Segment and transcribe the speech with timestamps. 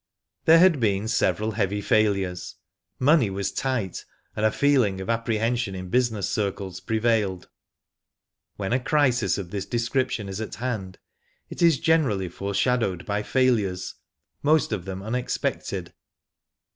[0.45, 2.55] There had been several heavy failures,
[2.97, 4.03] money was tight,
[4.35, 7.49] and a feeling of apprehension in busi ness circles prevailed.
[8.55, 10.97] When a crisis or this description is at hand,
[11.51, 13.93] it is generally foreshadowed by failures,
[14.41, 15.93] most of them unexpected.